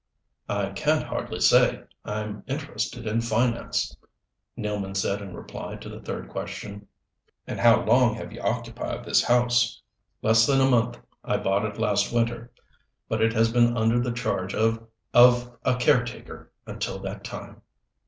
[0.49, 3.95] "I can't hardly say I'm interested in finance,"
[4.57, 6.87] Nealman said in reply to the third question.
[7.45, 9.79] "And how long have you occupied this house?"
[10.23, 10.97] "Less than a month.
[11.23, 12.51] I bought it last winter,
[13.07, 17.61] but it has been under the charge of of a caretaker until that time."